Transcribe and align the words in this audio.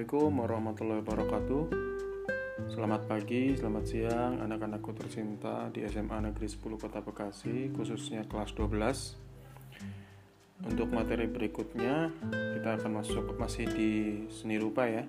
Assalamualaikum 0.00 0.40
warahmatullahi 0.40 1.00
wabarakatuh. 1.04 1.62
Selamat 2.72 3.04
pagi, 3.04 3.52
selamat 3.52 3.84
siang 3.84 4.40
anak-anakku 4.40 4.96
tercinta 4.96 5.68
di 5.68 5.84
SMA 5.84 6.24
Negeri 6.24 6.48
10 6.48 6.80
Kota 6.80 7.04
Bekasi 7.04 7.68
khususnya 7.76 8.24
kelas 8.24 8.56
12 8.56 10.72
Untuk 10.72 10.88
materi 10.88 11.28
berikutnya 11.28 12.16
kita 12.32 12.80
akan 12.80 13.04
masuk 13.04 13.36
masih 13.36 13.68
di 13.76 14.24
seni 14.32 14.56
rupa 14.56 14.88
ya. 14.88 15.04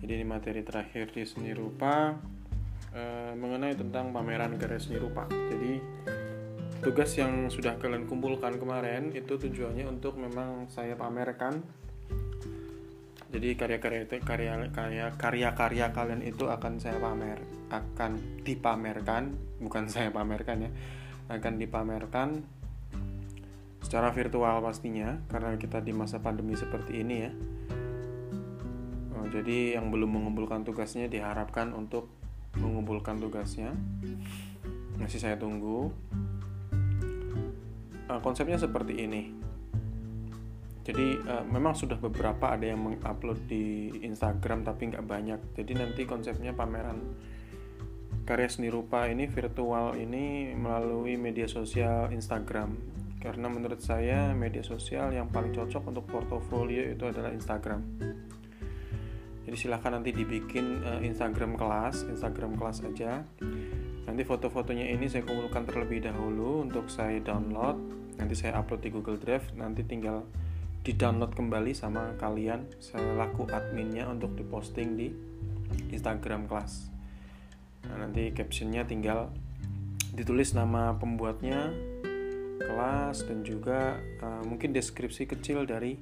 Jadi 0.00 0.16
ini 0.16 0.24
materi 0.24 0.64
terakhir 0.64 1.12
di 1.12 1.28
seni 1.28 1.52
rupa 1.52 2.16
eh, 2.96 3.36
mengenai 3.36 3.76
tentang 3.76 4.16
pameran 4.16 4.56
karya 4.56 4.80
seni 4.80 4.96
rupa. 4.96 5.28
Jadi 5.28 5.76
tugas 6.80 7.12
yang 7.20 7.52
sudah 7.52 7.76
kalian 7.76 8.08
kumpulkan 8.08 8.56
kemarin 8.56 9.12
itu 9.12 9.36
tujuannya 9.36 9.84
untuk 9.92 10.16
memang 10.16 10.72
saya 10.72 10.96
pamerkan 10.96 11.81
jadi 13.32 13.48
karya-karya 13.56 14.00
itu 14.04 14.20
karya-karya 14.20 15.16
karya-karya 15.16 15.86
kalian 15.96 16.20
itu 16.20 16.52
akan 16.52 16.76
saya 16.76 17.00
pamer 17.00 17.40
akan 17.72 18.20
dipamerkan 18.44 19.32
bukan 19.56 19.88
saya 19.88 20.12
pamerkan 20.12 20.68
ya 20.68 20.70
akan 21.32 21.56
dipamerkan 21.56 22.44
secara 23.92 24.08
virtual 24.14 24.64
pastinya 24.64 25.20
karena 25.28 25.56
kita 25.60 25.84
di 25.84 25.92
masa 25.92 26.16
pandemi 26.16 26.56
seperti 26.56 27.04
ini 27.04 27.16
ya. 27.28 27.32
Oh, 29.12 29.28
jadi 29.28 29.76
yang 29.76 29.92
belum 29.92 30.16
mengumpulkan 30.16 30.64
tugasnya 30.64 31.12
diharapkan 31.12 31.76
untuk 31.76 32.08
mengumpulkan 32.56 33.20
tugasnya. 33.20 33.76
Masih 34.96 35.20
saya 35.20 35.36
tunggu. 35.36 35.92
Uh, 38.08 38.20
konsepnya 38.24 38.56
seperti 38.56 39.04
ini 39.04 39.41
jadi 40.82 41.22
uh, 41.22 41.44
memang 41.46 41.78
sudah 41.78 41.94
beberapa 41.94 42.50
ada 42.50 42.66
yang 42.66 42.82
mengupload 42.82 43.46
di 43.46 43.94
Instagram 44.02 44.66
tapi 44.66 44.90
nggak 44.90 45.06
banyak. 45.06 45.40
Jadi 45.54 45.72
nanti 45.78 46.02
konsepnya 46.02 46.58
pameran 46.58 46.98
karya 48.26 48.50
seni 48.50 48.70
rupa 48.70 49.06
ini 49.06 49.30
virtual 49.30 49.94
ini 49.94 50.50
melalui 50.58 51.14
media 51.14 51.46
sosial 51.46 52.10
Instagram. 52.10 52.74
Karena 53.22 53.46
menurut 53.46 53.78
saya 53.78 54.34
media 54.34 54.66
sosial 54.66 55.14
yang 55.14 55.30
paling 55.30 55.54
cocok 55.54 55.94
untuk 55.94 56.04
portofolio 56.10 56.82
itu 56.90 57.06
adalah 57.06 57.30
Instagram. 57.30 57.86
Jadi 59.46 59.56
silahkan 59.58 59.94
nanti 59.94 60.10
dibikin 60.10 60.82
uh, 60.82 60.98
Instagram 60.98 61.54
kelas 61.54 62.10
Instagram 62.10 62.58
kelas 62.58 62.82
aja. 62.82 63.22
Nanti 64.02 64.22
foto-fotonya 64.26 64.90
ini 64.90 65.06
saya 65.06 65.22
kumpulkan 65.22 65.62
terlebih 65.62 66.02
dahulu 66.02 66.66
untuk 66.66 66.90
saya 66.90 67.22
download. 67.22 67.78
Nanti 68.18 68.34
saya 68.34 68.58
upload 68.58 68.82
di 68.82 68.90
Google 68.90 69.22
Drive. 69.22 69.54
Nanti 69.54 69.86
tinggal 69.86 70.26
di 70.82 70.98
download 70.98 71.30
kembali 71.38 71.78
sama 71.78 72.18
kalian 72.18 72.66
selaku 72.82 73.46
adminnya 73.54 74.10
untuk 74.10 74.34
diposting 74.34 74.98
di 74.98 75.14
Instagram 75.94 76.50
kelas. 76.50 76.90
Nah, 77.86 78.02
nanti 78.02 78.34
captionnya 78.34 78.82
tinggal 78.82 79.30
ditulis 80.10 80.52
nama 80.58 80.98
pembuatnya 80.98 81.70
kelas 82.58 83.26
dan 83.30 83.46
juga 83.46 84.02
uh, 84.22 84.42
mungkin 84.42 84.74
deskripsi 84.74 85.30
kecil 85.30 85.70
dari 85.70 85.98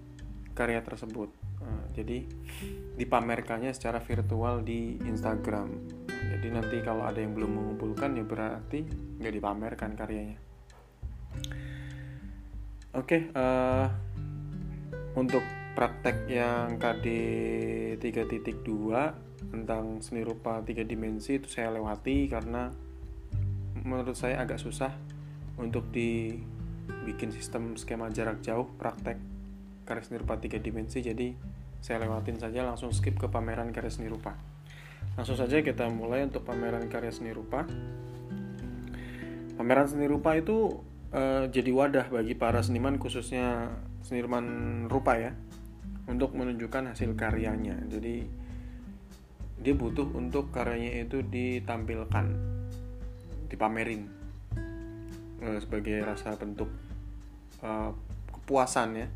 karya 0.57 0.81
tersebut. 0.81 1.29
Uh, 1.61 1.85
jadi 1.93 2.25
dipamerkannya 2.97 3.77
secara 3.77 4.01
virtual 4.01 4.65
di 4.65 4.97
Instagram. 5.05 5.69
Jadi 6.09 6.49
nanti 6.49 6.81
kalau 6.81 7.05
ada 7.05 7.21
yang 7.21 7.37
belum 7.37 7.53
mengumpulkan 7.53 8.17
ya 8.17 8.25
berarti 8.25 8.81
nggak 9.21 9.35
dipamerkan 9.37 9.93
karyanya. 9.93 10.41
Oke 12.91 13.07
okay, 13.07 13.21
uh, 13.39 13.87
eh, 13.87 13.87
untuk 15.19 15.43
praktek 15.75 16.27
yang 16.31 16.79
KD 16.79 17.07
3.2 17.99 19.51
tentang 19.51 19.99
seni 20.05 20.23
rupa 20.23 20.61
tiga 20.63 20.85
dimensi 20.85 21.41
itu 21.41 21.49
saya 21.49 21.73
lewati 21.73 22.29
karena 22.29 22.71
menurut 23.81 24.15
saya 24.15 24.45
agak 24.45 24.61
susah 24.61 24.93
untuk 25.57 25.89
dibikin 25.91 27.33
sistem 27.33 27.75
skema 27.75 28.13
jarak 28.13 28.45
jauh 28.45 28.69
praktek 28.77 29.17
karya 29.89 30.03
seni 30.07 30.23
rupa 30.23 30.39
tiga 30.39 30.63
dimensi. 30.63 31.03
Jadi 31.03 31.35
saya 31.81 32.05
lewatin 32.05 32.39
saja 32.39 32.63
langsung 32.63 32.93
skip 32.95 33.19
ke 33.19 33.27
pameran 33.27 33.75
karya 33.75 33.91
seni 33.91 34.07
rupa. 34.07 34.37
Langsung 35.19 35.35
saja 35.35 35.59
kita 35.65 35.89
mulai 35.91 36.29
untuk 36.29 36.47
pameran 36.47 36.87
karya 36.87 37.11
seni 37.11 37.35
rupa. 37.35 37.67
Pameran 39.59 39.87
seni 39.91 40.07
rupa 40.07 40.39
itu 40.39 40.81
uh, 41.11 41.51
jadi 41.51 41.71
wadah 41.75 42.07
bagi 42.13 42.39
para 42.39 42.63
seniman 42.63 42.97
khususnya 43.01 43.75
seniman 44.05 44.87
rupa 44.89 45.17
ya 45.17 45.33
untuk 46.11 46.35
menunjukkan 46.35 46.93
hasil 46.95 47.15
karyanya. 47.15 47.79
Jadi 47.87 48.27
dia 49.61 49.75
butuh 49.77 50.09
untuk 50.17 50.51
karyanya 50.51 51.05
itu 51.05 51.21
ditampilkan 51.21 52.27
dipamerin 53.51 54.09
uh, 55.45 55.59
sebagai 55.61 56.01
rasa 56.03 56.35
bentuk 56.35 56.69
uh, 57.63 57.93
kepuasan 58.33 58.89
ya. 58.99 59.09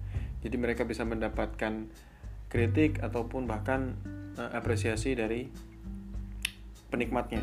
Jadi 0.44 0.56
mereka 0.61 0.84
bisa 0.84 1.03
mendapatkan 1.03 1.89
kritik 2.53 3.00
ataupun 3.00 3.49
bahkan 3.49 3.97
uh, 4.37 4.53
apresiasi 4.55 5.17
dari 5.17 5.49
penikmatnya 6.93 7.43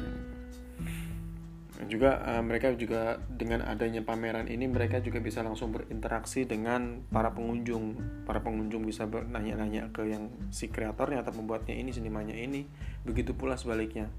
juga 1.89 2.21
uh, 2.21 2.43
mereka 2.45 2.77
juga 2.77 3.17
dengan 3.25 3.65
adanya 3.65 4.05
pameran 4.05 4.45
ini 4.45 4.69
mereka 4.69 5.01
juga 5.01 5.17
bisa 5.17 5.41
langsung 5.41 5.73
berinteraksi 5.73 6.45
dengan 6.45 7.01
para 7.09 7.33
pengunjung. 7.33 7.97
Para 8.27 8.43
pengunjung 8.45 8.85
bisa 8.85 9.09
nanya-nanya 9.09 9.89
ke 9.89 10.05
yang 10.05 10.29
si 10.53 10.69
kreatornya 10.69 11.25
atau 11.25 11.33
pembuatnya 11.33 11.73
ini 11.73 11.89
senimannya 11.89 12.37
ini. 12.37 12.67
Begitu 13.01 13.33
pula 13.33 13.57
sebaliknya. 13.57 14.13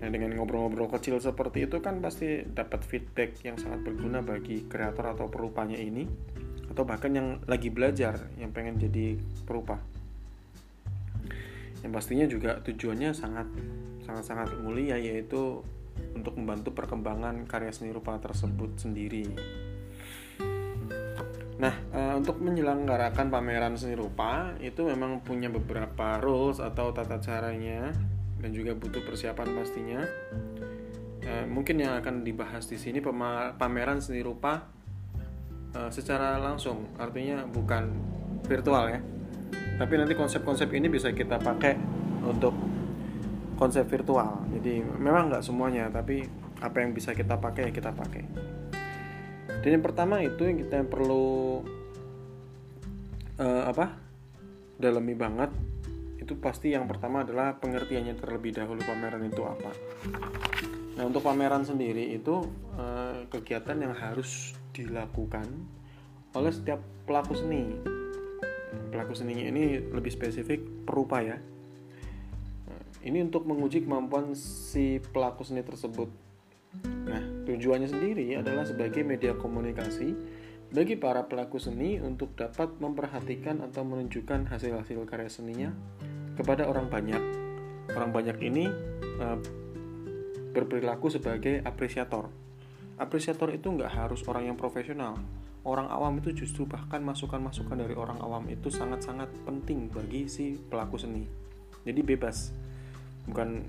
Nah 0.00 0.08
dengan 0.08 0.32
ngobrol-ngobrol 0.36 0.88
kecil 0.96 1.20
seperti 1.20 1.68
itu 1.68 1.84
kan 1.84 2.00
pasti 2.00 2.44
dapat 2.44 2.80
feedback 2.84 3.40
yang 3.44 3.60
sangat 3.60 3.84
berguna 3.84 4.24
bagi 4.24 4.64
kreator 4.64 5.12
atau 5.12 5.28
perupanya 5.28 5.76
ini. 5.76 6.08
Atau 6.72 6.88
bahkan 6.88 7.12
yang 7.12 7.28
lagi 7.44 7.68
belajar 7.68 8.30
yang 8.40 8.56
pengen 8.56 8.80
jadi 8.80 9.20
perupa. 9.44 9.80
Yang 11.84 11.92
pastinya 11.92 12.26
juga 12.30 12.50
tujuannya 12.64 13.12
sangat 13.12 13.48
sangat 14.04 14.24
sangat 14.24 14.48
mulia 14.60 14.96
yaitu 15.00 15.60
untuk 16.14 16.34
membantu 16.40 16.72
perkembangan 16.72 17.44
karya 17.44 17.74
seni 17.74 17.90
rupa 17.92 18.16
tersebut 18.16 18.80
sendiri. 18.80 19.26
Nah, 21.54 21.74
e, 21.94 22.00
untuk 22.18 22.42
menyelenggarakan 22.42 23.30
pameran 23.30 23.78
seni 23.78 23.94
rupa 23.94 24.52
itu 24.58 24.82
memang 24.82 25.22
punya 25.22 25.46
beberapa 25.46 26.18
rules 26.18 26.58
atau 26.58 26.90
tata 26.90 27.22
caranya 27.22 27.94
dan 28.42 28.50
juga 28.50 28.74
butuh 28.74 29.06
persiapan 29.06 29.48
pastinya. 29.54 30.00
E, 31.22 31.46
mungkin 31.46 31.78
yang 31.78 31.94
akan 32.02 32.26
dibahas 32.26 32.66
di 32.66 32.76
sini 32.76 32.98
pameran 33.54 34.02
seni 34.02 34.20
rupa 34.26 34.66
e, 35.70 35.94
secara 35.94 36.42
langsung, 36.42 36.90
artinya 36.98 37.46
bukan 37.46 37.94
virtual 38.50 38.90
ya. 38.90 39.00
Tapi 39.78 39.94
nanti 39.98 40.14
konsep-konsep 40.18 40.70
ini 40.74 40.90
bisa 40.90 41.14
kita 41.14 41.38
pakai 41.38 41.78
untuk 42.26 42.73
konsep 43.54 43.86
virtual. 43.86 44.42
Jadi 44.50 44.82
memang 44.82 45.30
nggak 45.30 45.44
semuanya 45.44 45.90
tapi 45.90 46.26
apa 46.60 46.76
yang 46.82 46.94
bisa 46.94 47.14
kita 47.14 47.38
pakai 47.38 47.70
kita 47.70 47.94
pakai. 47.94 48.24
Dan 49.64 49.80
yang 49.80 49.84
pertama 49.84 50.20
itu 50.20 50.44
yang 50.44 50.60
kita 50.60 50.84
perlu 50.84 51.64
uh, 53.40 53.64
apa 53.64 53.96
dalami 54.76 55.14
banget 55.16 55.50
itu 56.20 56.36
pasti 56.40 56.72
yang 56.72 56.88
pertama 56.88 57.20
adalah 57.20 57.56
pengertiannya 57.60 58.16
terlebih 58.16 58.56
dahulu 58.56 58.80
pameran 58.84 59.24
itu 59.28 59.44
apa. 59.44 59.72
Nah 60.94 61.04
untuk 61.04 61.24
pameran 61.24 61.64
sendiri 61.64 62.16
itu 62.16 62.44
uh, 62.76 63.28
kegiatan 63.28 63.76
yang 63.76 63.92
harus 63.92 64.56
dilakukan 64.72 65.46
oleh 66.34 66.50
setiap 66.50 66.80
pelaku 67.06 67.38
seni. 67.38 67.76
Pelaku 68.90 69.12
seninya 69.14 69.46
ini 69.46 69.78
lebih 69.90 70.10
spesifik 70.10 70.86
perupa 70.86 71.22
ya 71.22 71.38
ini 73.04 73.20
untuk 73.20 73.44
menguji 73.44 73.84
kemampuan 73.84 74.32
si 74.32 74.96
pelaku 75.12 75.44
seni 75.44 75.60
tersebut. 75.60 76.08
Nah, 77.04 77.22
tujuannya 77.44 77.86
sendiri 77.86 78.40
adalah 78.40 78.64
sebagai 78.64 79.04
media 79.04 79.36
komunikasi 79.36 80.16
bagi 80.72 80.96
para 80.96 81.28
pelaku 81.28 81.60
seni 81.60 82.00
untuk 82.00 82.32
dapat 82.34 82.80
memperhatikan 82.80 83.60
atau 83.62 83.84
menunjukkan 83.84 84.48
hasil-hasil 84.48 85.04
karya 85.04 85.30
seninya 85.30 85.70
kepada 86.34 86.66
orang 86.66 86.88
banyak. 86.88 87.22
Orang 87.92 88.10
banyak 88.10 88.40
ini 88.40 88.66
uh, 89.20 89.38
berperilaku 90.56 91.12
sebagai 91.12 91.60
apresiator. 91.62 92.32
Apresiator 92.96 93.52
itu 93.52 93.68
nggak 93.68 93.92
harus 93.92 94.24
orang 94.24 94.48
yang 94.48 94.56
profesional. 94.56 95.20
Orang 95.62 95.92
awam 95.92 96.20
itu 96.24 96.44
justru 96.44 96.64
bahkan 96.64 97.04
masukan-masukan 97.04 97.76
dari 97.76 97.92
orang 97.96 98.16
awam 98.24 98.48
itu 98.48 98.72
sangat-sangat 98.72 99.28
penting 99.44 99.92
bagi 99.92 100.26
si 100.26 100.56
pelaku 100.56 100.96
seni. 100.96 101.28
Jadi 101.84 102.00
bebas 102.00 102.52
bukan 103.28 103.64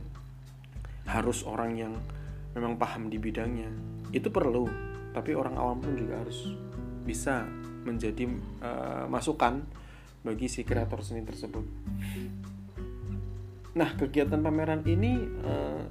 harus 1.06 1.46
orang 1.46 1.72
yang 1.78 1.94
memang 2.56 2.80
paham 2.80 3.12
di 3.12 3.18
bidangnya. 3.22 3.70
Itu 4.12 4.32
perlu 4.32 4.68
tapi 5.16 5.32
orang 5.32 5.56
awam 5.56 5.80
pun 5.80 5.96
juga 5.96 6.20
harus 6.20 6.52
bisa 7.08 7.48
menjadi 7.88 8.28
uh, 8.60 9.06
masukan 9.08 9.64
bagi 10.26 10.52
si 10.52 10.68
kreator 10.68 11.00
seni 11.06 11.24
tersebut. 11.24 11.64
Nah 13.80 13.90
kegiatan 13.96 14.42
pameran 14.42 14.84
ini 14.84 15.14
uh, 15.46 15.86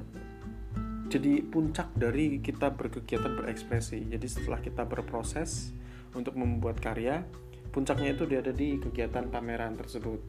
jadi 1.09 1.41
puncak 1.47 1.95
dari 1.95 2.43
kita 2.43 2.75
berkegiatan 2.75 3.33
berekspresi. 3.39 4.05
Jadi 4.11 4.27
setelah 4.27 4.59
kita 4.61 4.83
berproses 4.85 5.71
untuk 6.13 6.35
membuat 6.35 6.83
karya 6.83 7.23
puncaknya 7.71 8.15
itu 8.15 8.27
dia 8.31 8.39
ada 8.39 8.55
di 8.55 8.79
kegiatan 8.79 9.31
pameran 9.31 9.75
tersebut. 9.75 10.21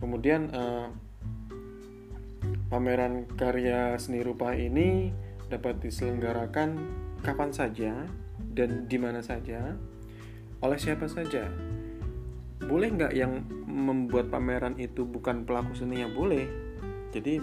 Kemudian 0.00 0.52
uh, 0.52 0.88
pameran 2.70 3.26
karya 3.34 3.98
seni 3.98 4.22
rupa 4.22 4.54
ini 4.54 5.10
dapat 5.50 5.82
diselenggarakan 5.82 6.78
kapan 7.26 7.50
saja 7.50 8.06
dan 8.54 8.86
di 8.86 8.96
mana 8.96 9.20
saja 9.20 9.74
oleh 10.62 10.78
siapa 10.78 11.10
saja. 11.10 11.50
Boleh 12.62 12.94
nggak 12.94 13.12
yang 13.18 13.42
membuat 13.66 14.30
pameran 14.30 14.78
itu 14.78 15.02
bukan 15.02 15.42
pelaku 15.42 15.74
seni 15.74 16.06
yang 16.06 16.14
boleh. 16.14 16.46
Jadi 17.10 17.42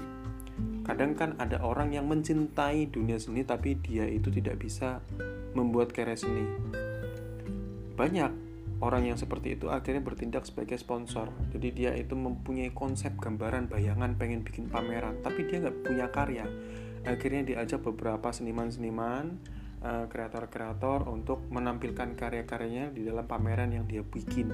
kadang 0.88 1.19
kan 1.19 1.35
ada 1.35 1.59
orang 1.59 1.91
yang 1.91 2.07
mencintai 2.07 2.88
dunia 2.88 3.19
seni 3.19 3.44
tapi 3.44 3.75
dia 3.83 4.07
itu 4.07 4.31
tidak 4.31 4.63
bisa 4.63 5.03
membuat 5.51 5.91
karya 5.91 6.15
seni. 6.15 6.47
Banyak 8.00 8.46
orang 8.77 9.09
yang 9.09 9.18
seperti 9.18 9.57
itu 9.57 9.74
akhirnya 9.74 10.06
bertindak 10.06 10.45
sebagai 10.45 10.77
sponsor. 10.77 11.33
Jadi 11.53 11.68
dia 11.74 11.91
itu 11.97 12.13
mempunyai 12.13 12.69
konsep 12.74 13.18
gambaran 13.18 13.69
bayangan 13.69 14.13
pengen 14.19 14.45
bikin 14.45 14.69
pameran 14.69 15.21
tapi 15.25 15.50
dia 15.50 15.63
nggak 15.63 15.77
punya 15.81 16.07
karya. 16.13 16.45
Akhirnya 17.07 17.41
diajak 17.47 17.81
beberapa 17.81 18.29
seniman-seniman 18.29 19.39
eh, 19.81 20.06
kreator-kreator 20.12 21.09
untuk 21.09 21.47
menampilkan 21.50 22.13
karya-karyanya 22.13 22.94
di 22.94 23.07
dalam 23.07 23.25
pameran 23.25 23.74
yang 23.74 23.85
dia 23.89 24.06
bikin. 24.06 24.51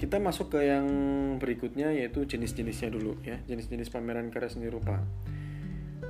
Kita 0.00 0.16
masuk 0.16 0.56
ke 0.56 0.64
yang 0.64 0.88
berikutnya 1.36 1.92
yaitu 1.92 2.24
jenis-jenisnya 2.24 2.88
dulu 2.88 3.20
ya. 3.20 3.36
Jenis-jenis 3.44 3.92
pameran 3.92 4.32
karya 4.32 4.48
seni 4.48 4.72
rupa 4.72 5.04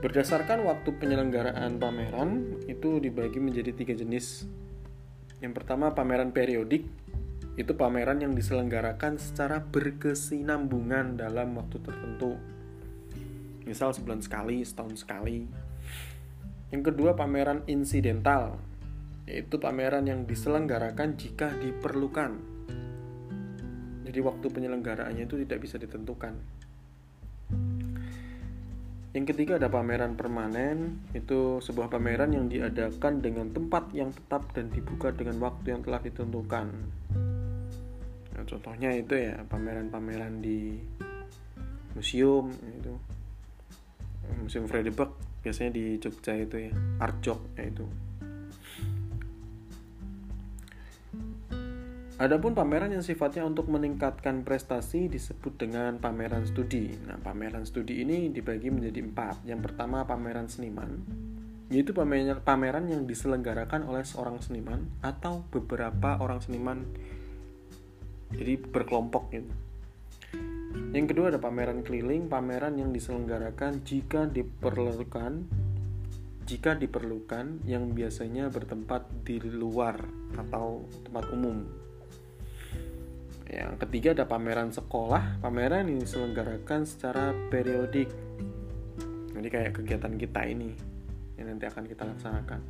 berdasarkan 0.00 0.64
waktu 0.64 0.97
penyelenggaraan 0.97 1.76
pameran 1.76 2.56
itu 2.64 2.97
dibagi 3.05 3.37
menjadi 3.37 3.76
tiga 3.76 3.93
jenis. 3.93 4.49
Yang 5.44 5.52
pertama 5.61 5.93
pameran 5.93 6.32
periodik. 6.32 6.88
Itu 7.61 7.76
pameran 7.76 8.25
yang 8.25 8.32
diselenggarakan 8.32 9.20
secara 9.20 9.61
berkesinambungan 9.61 11.20
dalam 11.20 11.52
waktu 11.61 11.76
tertentu. 11.85 12.41
Misal 13.69 13.93
sebulan 13.93 14.25
sekali 14.25 14.64
setahun 14.64 15.05
sekali. 15.05 15.44
Yang 16.73 16.82
kedua 16.94 17.12
pameran 17.12 17.69
insidental. 17.69 18.56
Yaitu 19.29 19.61
pameran 19.61 20.08
yang 20.08 20.25
diselenggarakan 20.25 21.20
jika 21.20 21.53
diperlukan. 21.61 22.41
Jadi 24.08 24.19
waktu 24.25 24.46
penyelenggaraannya 24.49 25.29
itu 25.29 25.37
tidak 25.44 25.58
bisa 25.61 25.76
ditentukan. 25.76 26.35
Yang 29.11 29.35
ketiga 29.35 29.59
ada 29.59 29.67
pameran 29.67 30.15
permanen, 30.15 31.03
itu 31.19 31.59
sebuah 31.59 31.91
pameran 31.91 32.31
yang 32.31 32.47
diadakan 32.47 33.19
dengan 33.19 33.51
tempat 33.51 33.91
yang 33.91 34.15
tetap 34.15 34.47
dan 34.55 34.71
dibuka 34.71 35.11
dengan 35.11 35.43
waktu 35.43 35.75
yang 35.75 35.83
telah 35.83 35.99
ditentukan. 35.99 36.67
Nah, 38.31 38.45
contohnya 38.47 38.95
itu 38.95 39.19
ya 39.19 39.43
pameran-pameran 39.51 40.39
di 40.39 40.79
museum 41.99 42.55
itu. 42.55 42.95
Museum 44.47 44.71
Fredebak 44.71 45.11
biasanya 45.43 45.75
di 45.75 45.99
Jogja 45.99 46.39
itu 46.39 46.71
ya, 46.71 46.73
Arjok 47.03 47.59
itu. 47.59 48.10
Adapun 52.20 52.52
pameran 52.52 52.93
yang 52.93 53.00
sifatnya 53.00 53.49
untuk 53.49 53.72
meningkatkan 53.72 54.44
prestasi 54.44 55.08
disebut 55.08 55.56
dengan 55.56 55.96
pameran 55.96 56.44
studi. 56.44 56.93
Nah, 57.08 57.17
pameran 57.17 57.64
studi 57.64 58.05
ini 58.05 58.28
dibagi 58.28 58.69
menjadi 58.69 59.00
empat. 59.00 59.49
Yang 59.49 59.72
pertama 59.72 60.05
pameran 60.05 60.44
seniman, 60.44 61.00
yaitu 61.72 61.96
pameran 62.44 62.93
yang 62.93 63.08
diselenggarakan 63.08 63.88
oleh 63.88 64.05
seorang 64.05 64.37
seniman 64.44 64.84
atau 65.00 65.49
beberapa 65.49 66.20
orang 66.20 66.44
seniman, 66.44 66.84
jadi 68.37 68.61
berkelompok 68.69 69.32
gitu. 69.32 69.52
Yang 70.93 71.17
kedua 71.17 71.32
ada 71.32 71.40
pameran 71.40 71.81
keliling, 71.81 72.28
pameran 72.28 72.76
yang 72.76 72.93
diselenggarakan 72.93 73.81
jika 73.81 74.28
diperlukan 74.28 75.49
jika 76.44 76.75
diperlukan 76.75 77.62
yang 77.64 77.94
biasanya 77.94 78.50
bertempat 78.50 79.06
di 79.22 79.38
luar 79.38 80.02
atau 80.34 80.82
tempat 81.06 81.31
umum 81.31 81.80
yang 83.50 83.75
ketiga 83.82 84.14
ada 84.14 84.31
pameran 84.31 84.70
sekolah. 84.70 85.43
Pameran 85.43 85.91
ini 85.91 86.06
diselenggarakan 86.06 86.87
secara 86.87 87.35
periodik. 87.50 88.06
Jadi 89.35 89.49
kayak 89.50 89.75
kegiatan 89.75 90.14
kita 90.14 90.47
ini 90.47 90.70
yang 91.35 91.50
nanti 91.50 91.67
akan 91.67 91.85
kita 91.91 92.06
laksanakan. 92.06 92.61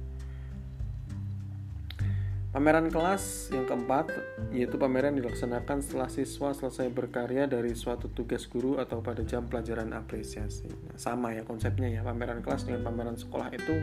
Pameran 2.51 2.91
kelas 2.91 3.55
yang 3.55 3.63
keempat 3.63 4.11
yaitu 4.51 4.75
pameran 4.75 5.15
dilaksanakan 5.15 5.87
setelah 5.87 6.11
siswa 6.11 6.51
selesai 6.51 6.91
berkarya 6.91 7.47
dari 7.47 7.79
suatu 7.79 8.11
tugas 8.11 8.51
guru 8.51 8.75
atau 8.83 8.99
pada 8.99 9.23
jam 9.23 9.47
pelajaran 9.47 9.95
apresiasi. 9.95 10.67
Nah, 10.67 10.99
sama 10.99 11.31
ya 11.31 11.47
konsepnya 11.47 11.87
ya 11.87 12.03
pameran 12.03 12.43
kelas 12.43 12.67
dengan 12.67 12.91
pameran 12.91 13.15
sekolah 13.15 13.55
itu 13.55 13.77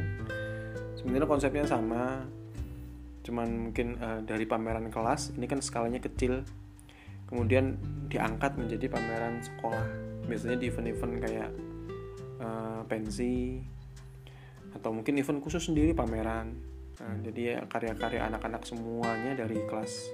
sebenarnya 0.99 1.29
konsepnya 1.29 1.63
sama. 1.63 2.27
Cuman 3.23 3.71
mungkin 3.71 4.01
uh, 4.03 4.19
dari 4.27 4.43
pameran 4.43 4.91
kelas 4.91 5.37
ini 5.39 5.47
kan 5.47 5.63
skalanya 5.63 6.03
kecil 6.03 6.43
kemudian 7.27 7.77
diangkat 8.07 8.55
menjadi 8.55 8.87
pameran 8.87 9.43
sekolah. 9.43 9.85
Biasanya 10.27 10.57
di 10.59 10.67
event-event 10.71 11.13
kayak 11.23 11.49
uh, 12.39 12.81
pensi 12.87 13.61
atau 14.75 14.91
mungkin 14.91 15.19
event 15.19 15.39
khusus 15.43 15.67
sendiri 15.67 15.91
pameran. 15.91 16.55
Nah, 16.97 17.15
jadi 17.21 17.41
ya 17.53 17.57
karya-karya 17.69 18.25
anak-anak 18.25 18.65
semuanya 18.65 19.37
dari 19.37 19.61
kelas 19.69 20.09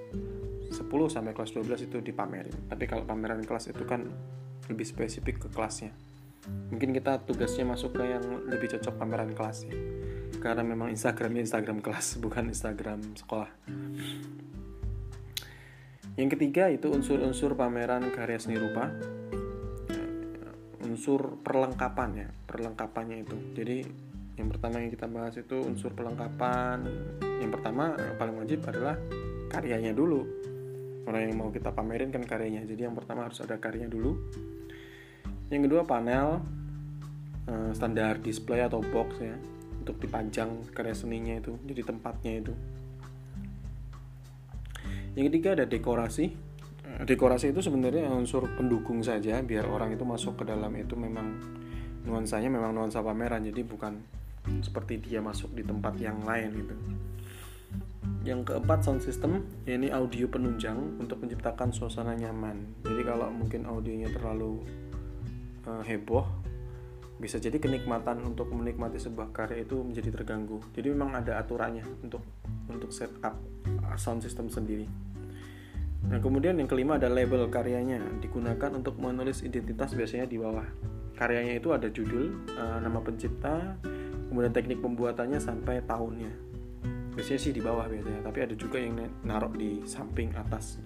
10 0.74 0.83
sampai 1.07 1.31
kelas 1.31 1.56
12 1.56 1.88
itu 1.88 1.98
dipamerin. 2.04 2.68
Tapi 2.68 2.83
kalau 2.89 3.07
pameran 3.07 3.45
kelas 3.45 3.71
itu 3.71 3.86
kan 3.88 4.10
lebih 4.68 4.83
spesifik 4.83 5.48
ke 5.48 5.48
kelasnya. 5.54 5.94
Mungkin 6.44 6.92
kita 6.92 7.24
tugasnya 7.24 7.63
masuk 7.63 7.95
ke 7.95 8.04
yang 8.04 8.25
lebih 8.51 8.75
cocok 8.75 9.00
pameran 9.00 9.31
kelas 9.31 9.70
ya. 9.70 9.75
Karena 10.43 10.65
memang 10.65 10.91
Instagramnya 10.91 11.46
Instagram 11.46 11.79
kelas 11.79 12.20
bukan 12.20 12.51
Instagram 12.51 13.00
sekolah 13.15 13.48
yang 16.13 16.29
ketiga 16.29 16.70
itu 16.70 16.93
unsur-unsur 16.93 17.58
pameran 17.58 18.05
karya 18.13 18.38
seni 18.38 18.62
rupa. 18.62 18.93
Unsur 20.84 21.41
perlengkapan 21.41 22.10
ya, 22.13 22.29
perlengkapannya 22.46 23.25
itu. 23.25 23.38
Jadi 23.58 23.77
yang 24.38 24.50
pertama 24.50 24.82
yang 24.82 24.91
kita 24.93 25.10
bahas 25.10 25.34
itu 25.39 25.58
unsur 25.58 25.98
perlengkapan. 25.98 26.86
Yang 27.41 27.51
pertama 27.58 27.98
yang 27.98 28.15
paling 28.22 28.36
wajib 28.38 28.62
adalah 28.70 29.00
karyanya 29.50 29.93
dulu. 29.98 30.22
Orang 31.10 31.22
yang 31.27 31.36
mau 31.36 31.50
kita 31.50 31.74
pamerin 31.74 32.13
kan 32.13 32.22
karyanya. 32.22 32.62
Jadi 32.70 32.86
yang 32.86 32.93
pertama 32.93 33.25
harus 33.25 33.41
ada 33.41 33.58
karyanya 33.58 33.89
dulu. 33.89 34.13
Yang 35.50 35.62
kedua 35.70 35.82
panel 35.84 36.46
eh, 37.50 37.72
standar 37.74 38.22
display 38.22 38.62
atau 38.62 38.86
box 38.86 39.17
ya 39.17 39.36
untuk 39.84 40.00
dipajang 40.00 40.72
karya 40.72 40.96
seninya 40.96 41.36
itu 41.36 41.60
jadi 41.67 41.84
tempatnya 41.84 42.39
itu 42.39 42.53
yang 45.13 45.25
ketiga 45.29 45.58
ada 45.58 45.65
dekorasi. 45.65 46.25
Eh, 46.84 47.03
dekorasi 47.08 47.53
itu 47.55 47.62
sebenarnya 47.63 48.10
unsur 48.12 48.50
pendukung 48.53 49.01
saja 49.01 49.39
biar 49.41 49.65
orang 49.70 49.96
itu 49.96 50.03
masuk 50.03 50.41
ke 50.41 50.43
dalam 50.50 50.74
itu 50.75 50.93
memang 50.93 51.39
nuansanya 52.03 52.51
memang 52.51 52.75
nuansa 52.75 53.00
pameran 53.00 53.48
jadi 53.48 53.63
bukan 53.63 54.03
seperti 54.60 55.00
dia 55.00 55.24
masuk 55.24 55.55
di 55.55 55.63
tempat 55.63 55.96
yang 55.98 56.20
lain 56.27 56.51
gitu. 56.60 56.75
Yang 58.24 58.51
keempat 58.51 58.79
sound 58.84 59.03
system 59.03 59.43
ini 59.67 59.91
audio 59.91 60.27
penunjang 60.27 61.00
untuk 61.00 61.24
menciptakan 61.24 61.72
suasana 61.72 62.15
nyaman. 62.15 62.84
Jadi 62.84 63.01
kalau 63.03 63.27
mungkin 63.32 63.67
audionya 63.67 64.12
terlalu 64.12 64.63
uh, 65.67 65.84
heboh 65.84 66.42
bisa 67.22 67.38
jadi 67.38 67.62
kenikmatan 67.62 68.25
untuk 68.25 68.50
menikmati 68.50 68.98
sebuah 68.98 69.29
karya 69.32 69.63
itu 69.63 69.79
menjadi 69.82 70.10
terganggu 70.10 70.60
jadi 70.74 70.91
memang 70.91 71.24
ada 71.24 71.38
aturannya 71.39 71.86
untuk 72.01 72.25
untuk 72.70 72.89
setup 72.89 73.38
uh, 73.86 73.98
sound 73.98 74.25
system 74.25 74.50
sendiri 74.50 74.89
Nah, 76.03 76.20
kemudian 76.20 76.60
yang 76.60 76.67
kelima 76.67 77.00
ada 77.00 77.08
label 77.08 77.48
karyanya 77.48 78.03
digunakan 78.20 78.67
untuk 78.75 79.00
menulis 79.00 79.39
identitas 79.39 79.96
biasanya 79.96 80.27
di 80.27 80.36
bawah. 80.36 80.67
Karyanya 81.15 81.55
itu 81.55 81.72
ada 81.72 81.88
judul, 81.88 82.43
uh, 82.60 82.77
nama 82.84 83.00
pencipta, 83.00 83.79
kemudian 84.27 84.51
teknik 84.51 84.84
pembuatannya 84.84 85.39
sampai 85.39 85.79
tahunnya. 85.88 86.32
Biasanya 87.15 87.39
sih 87.39 87.53
di 87.55 87.63
bawah 87.63 87.88
biasanya, 87.88 88.20
tapi 88.25 88.39
ada 88.43 88.55
juga 88.58 88.84
yang 88.84 89.00
naruh 89.24 89.53
di 89.55 89.79
samping 89.88 90.36
atas. 90.36 90.82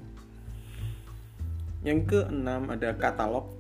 Yang 1.81 2.13
keenam 2.13 2.69
ada 2.69 2.93
katalog. 2.93 3.56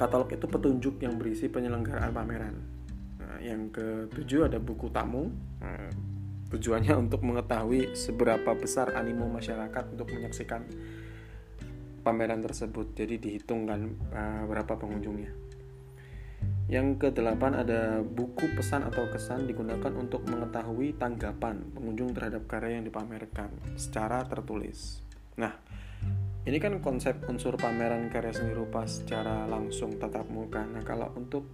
Katalog 0.00 0.32
itu 0.32 0.48
petunjuk 0.48 0.96
yang 1.04 1.20
berisi 1.20 1.52
penyelenggaraan 1.52 2.08
pameran. 2.08 2.56
Nah, 3.20 3.36
yang 3.44 3.68
ketujuh 3.68 4.48
ada 4.48 4.56
buku 4.56 4.88
tamu. 4.88 5.28
Nah, 5.60 5.92
Tujuannya 6.50 6.98
untuk 7.06 7.22
mengetahui 7.22 7.94
seberapa 7.94 8.52
besar 8.58 8.92
animo 8.98 9.30
masyarakat 9.30 9.94
untuk 9.94 10.10
menyaksikan 10.10 10.66
pameran 12.02 12.42
tersebut 12.42 12.96
jadi 12.96 13.20
dihitungkan 13.20 13.92
uh, 14.10 14.42
berapa 14.48 14.72
pengunjungnya 14.80 15.36
yang 16.70 17.02
kedelapan 17.02 17.58
ada 17.58 17.98
buku 17.98 18.54
pesan 18.54 18.86
atau 18.86 19.10
kesan 19.10 19.50
digunakan 19.50 19.90
untuk 19.90 20.22
mengetahui 20.30 20.94
tanggapan 20.96 21.66
pengunjung 21.74 22.14
terhadap 22.14 22.46
karya 22.46 22.78
yang 22.78 22.86
dipamerkan 22.86 23.50
secara 23.74 24.22
tertulis. 24.22 25.02
Nah, 25.34 25.50
ini 26.50 26.58
kan 26.58 26.82
konsep 26.82 27.22
unsur 27.30 27.54
pameran 27.54 28.10
karya 28.10 28.34
seni 28.34 28.50
rupa 28.50 28.82
secara 28.90 29.46
langsung 29.46 29.94
tatap 30.02 30.26
muka. 30.26 30.66
Nah, 30.66 30.82
kalau 30.82 31.14
untuk 31.14 31.46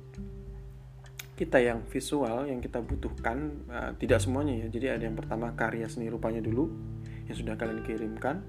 kita 1.36 1.60
yang 1.60 1.84
visual 1.84 2.48
yang 2.48 2.64
kita 2.64 2.80
butuhkan 2.80 3.68
uh, 3.68 3.92
tidak 4.00 4.24
semuanya 4.24 4.64
ya. 4.64 4.66
Jadi 4.72 4.86
ada 4.88 5.04
yang 5.04 5.12
pertama 5.12 5.52
karya 5.52 5.84
seni 5.84 6.08
rupanya 6.08 6.40
dulu 6.40 6.72
yang 7.28 7.36
sudah 7.36 7.60
kalian 7.60 7.84
kirimkan. 7.84 8.40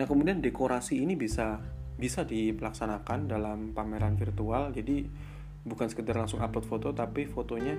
Nah, 0.00 0.04
kemudian 0.08 0.40
dekorasi 0.40 1.04
ini 1.04 1.12
bisa 1.12 1.60
bisa 2.00 2.24
dilaksanakan 2.24 3.28
dalam 3.28 3.58
pameran 3.76 4.16
virtual. 4.16 4.72
Jadi 4.72 5.04
bukan 5.68 5.92
sekedar 5.92 6.16
langsung 6.16 6.40
upload 6.40 6.64
foto 6.64 6.88
tapi 6.96 7.28
fotonya 7.28 7.76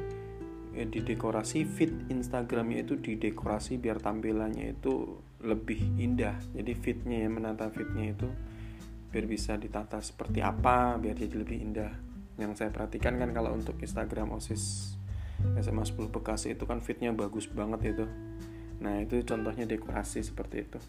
ya, 0.77 0.85
didekorasi 0.85 1.65
feed 1.65 2.13
Instagramnya 2.13 2.85
itu 2.85 3.01
didekorasi 3.01 3.81
biar 3.81 3.97
tampilannya 3.97 4.77
itu 4.77 5.17
lebih 5.43 5.79
indah. 5.99 6.35
Jadi 6.51 6.71
fitnya 6.75 7.23
ya 7.23 7.29
menata 7.31 7.71
fitnya 7.71 8.11
itu 8.11 8.27
biar 9.09 9.25
bisa 9.25 9.57
ditata 9.57 9.97
seperti 10.05 10.43
apa 10.43 10.99
biar 10.99 11.15
jadi 11.15 11.35
lebih 11.39 11.57
indah. 11.59 11.91
Yang 12.39 12.63
saya 12.63 12.69
perhatikan 12.71 13.19
kan 13.19 13.31
kalau 13.35 13.55
untuk 13.55 13.75
Instagram 13.79 14.35
osis 14.35 14.95
SMA 15.59 15.83
10 15.87 16.11
Bekasi 16.11 16.55
itu 16.55 16.63
kan 16.67 16.83
fitnya 16.83 17.15
bagus 17.15 17.47
banget 17.47 17.95
itu. 17.95 18.05
Nah 18.83 18.99
itu 19.03 19.19
contohnya 19.23 19.67
dekorasi 19.67 20.23
seperti 20.23 20.67
itu. 20.67 20.79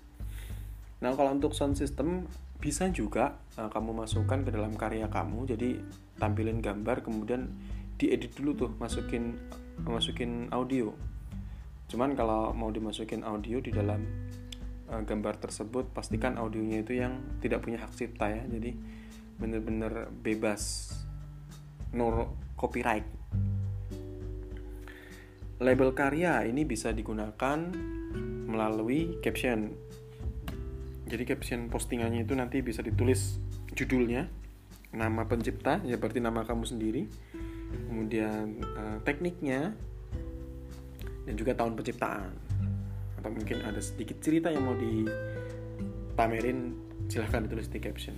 Nah 1.01 1.15
kalau 1.17 1.33
untuk 1.33 1.55
sound 1.57 1.79
system 1.79 2.27
bisa 2.61 2.87
juga 2.93 3.41
uh, 3.57 3.73
kamu 3.73 4.05
masukkan 4.05 4.45
ke 4.45 4.51
dalam 4.53 4.75
karya 4.77 5.09
kamu. 5.09 5.49
Jadi 5.49 5.81
tampilin 6.21 6.61
gambar 6.61 7.01
kemudian 7.07 7.51
diedit 7.97 8.37
dulu 8.37 8.67
tuh 8.67 8.71
masukin 8.77 9.39
masukin 9.87 10.51
audio. 10.53 10.93
Cuman 11.91 12.15
kalau 12.15 12.55
mau 12.55 12.71
dimasukin 12.71 13.27
audio 13.27 13.59
di 13.59 13.75
dalam 13.75 14.05
uh, 14.91 15.03
gambar 15.07 15.39
tersebut 15.39 15.95
pastikan 15.95 16.37
audionya 16.37 16.83
itu 16.83 16.99
yang 16.99 17.23
tidak 17.39 17.63
punya 17.63 17.81
hak 17.81 17.95
cipta 17.95 18.29
ya. 18.29 18.43
Jadi 18.45 18.75
bener-bener 19.41 20.11
bebas 20.11 20.93
no 21.95 22.37
copyright. 22.59 23.07
Label 25.61 25.93
karya 25.93 26.45
ini 26.49 26.65
bisa 26.67 26.91
digunakan 26.91 27.59
melalui 28.51 29.21
caption. 29.23 29.71
Jadi 31.07 31.23
caption 31.27 31.71
postingannya 31.71 32.25
itu 32.25 32.35
nanti 32.35 32.63
bisa 32.65 32.83
ditulis 32.83 33.39
judulnya 33.75 34.27
nama 34.91 35.23
pencipta 35.27 35.79
ya 35.87 35.95
berarti 35.95 36.19
nama 36.19 36.43
kamu 36.43 36.65
sendiri 36.67 37.07
kemudian 37.87 38.59
uh, 38.59 38.99
tekniknya 39.07 39.75
dan 41.27 41.35
juga 41.39 41.55
tahun 41.55 41.79
penciptaan 41.79 42.50
atau 43.21 43.29
mungkin 43.29 43.61
ada 43.61 43.77
sedikit 43.85 44.17
cerita 44.25 44.49
yang 44.49 44.65
mau 44.65 44.73
dipamerin 44.81 46.73
silahkan 47.13 47.45
ditulis 47.45 47.69
di 47.69 47.77
caption. 47.77 48.17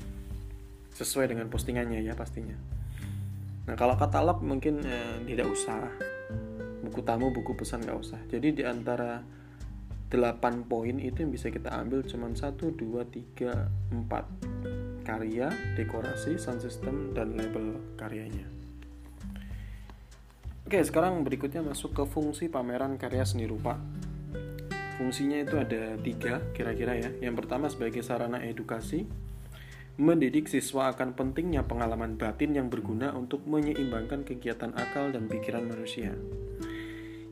Sesuai 0.95 1.35
dengan 1.35 1.51
postingannya 1.51 2.07
ya 2.07 2.15
pastinya. 2.15 2.55
Nah 3.67 3.75
kalau 3.75 3.99
katalog 3.99 4.39
mungkin 4.47 4.79
uh, 4.87 5.19
tidak 5.27 5.51
usah. 5.51 5.91
Buku 6.87 7.03
tamu 7.03 7.35
buku 7.35 7.59
pesan 7.59 7.83
nggak 7.83 7.99
usah. 7.99 8.21
Jadi 8.31 8.63
di 8.63 8.65
antara 8.67 9.19
8 10.13 10.69
poin 10.69 11.01
itu 11.01 11.25
yang 11.25 11.33
bisa 11.33 11.49
kita 11.49 11.73
ambil 11.73 12.05
cuma 12.05 12.29
1, 12.29 12.53
2, 12.53 12.77
3, 12.77 14.07
4 14.07 15.03
karya, 15.03 15.49
dekorasi, 15.75 16.37
sound 16.37 16.61
system, 16.61 17.17
dan 17.17 17.33
label 17.33 17.81
karyanya. 17.97 18.45
Oke 20.69 20.79
sekarang 20.85 21.25
berikutnya 21.27 21.65
masuk 21.65 21.97
ke 21.97 22.05
fungsi 22.07 22.47
pameran 22.53 23.01
karya 23.01 23.27
seni 23.27 23.49
rupa 23.49 23.81
Fungsinya 25.03 25.43
itu 25.43 25.59
ada 25.59 25.99
tiga 25.99 26.39
kira-kira 26.55 26.95
ya. 26.95 27.11
Yang 27.19 27.43
pertama 27.43 27.67
sebagai 27.67 28.07
sarana 28.07 28.39
edukasi 28.39 29.03
Mendidik 30.01 30.49
siswa 30.49 30.89
akan 30.89 31.13
pentingnya 31.13 31.69
pengalaman 31.69 32.17
batin 32.17 32.57
yang 32.57 32.73
berguna 32.73 33.13
untuk 33.13 33.45
menyeimbangkan 33.45 34.25
kegiatan 34.25 34.73
akal 34.73 35.13
dan 35.13 35.29
pikiran 35.29 35.69
manusia. 35.69 36.17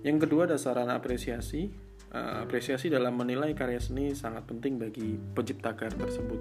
Yang 0.04 0.28
kedua 0.28 0.44
ada 0.44 0.60
sarana 0.60 1.00
apresiasi. 1.00 1.72
Uh, 2.10 2.44
apresiasi 2.44 2.92
dalam 2.92 3.16
menilai 3.16 3.56
karya 3.56 3.80
seni 3.80 4.12
sangat 4.12 4.44
penting 4.44 4.76
bagi 4.76 5.16
pencipta 5.16 5.72
karya 5.72 5.96
tersebut. 6.04 6.40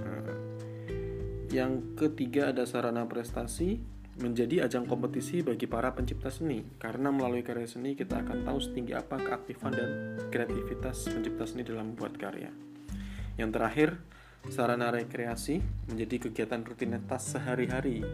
Uh, 0.00 0.34
yang 1.52 1.98
ketiga 2.00 2.56
ada 2.56 2.64
sarana 2.64 3.04
prestasi 3.04 3.76
menjadi 4.20 4.68
ajang 4.68 4.84
kompetisi 4.84 5.40
bagi 5.40 5.64
para 5.64 5.90
pencipta 5.96 6.28
seni. 6.28 6.62
Karena 6.76 7.08
melalui 7.08 7.40
karya 7.40 7.66
seni 7.66 7.96
kita 7.96 8.20
akan 8.20 8.44
tahu 8.44 8.58
setinggi 8.60 8.92
apa 8.92 9.16
keaktifan 9.16 9.72
dan 9.72 9.90
kreativitas 10.28 11.08
pencipta 11.08 11.44
seni 11.48 11.64
dalam 11.64 11.92
membuat 11.92 12.20
karya. 12.20 12.52
Yang 13.40 13.50
terakhir, 13.56 13.88
sarana 14.52 14.92
rekreasi 14.92 15.60
menjadi 15.88 16.28
kegiatan 16.28 16.60
rutinitas 16.60 17.32
sehari-hari. 17.32 18.04